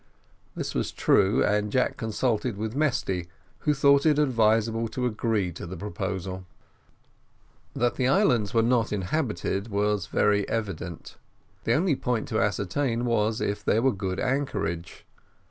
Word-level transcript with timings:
This 0.55 0.73
was 0.73 0.91
true; 0.91 1.43
and 1.43 1.71
Jack 1.71 1.95
consulted 1.95 2.57
with 2.57 2.75
Mesty, 2.75 3.27
who 3.59 3.73
thought 3.75 4.03
it 4.03 4.17
advisable 4.17 4.87
to 4.87 5.05
agree 5.05 5.51
to 5.51 5.67
the 5.67 5.77
proposal. 5.77 6.43
That 7.75 7.97
the 7.97 8.07
islands 8.07 8.51
were 8.51 8.63
not 8.63 8.91
inhabited 8.91 9.67
was 9.67 10.07
very 10.07 10.49
evident. 10.49 11.17
The 11.65 11.73
only 11.73 11.95
point 11.95 12.27
to 12.29 12.41
ascertain 12.41 13.05
was 13.05 13.41
if 13.41 13.63
there 13.63 13.83
were 13.83 13.91
good 13.93 14.19
anchorage. 14.19 15.05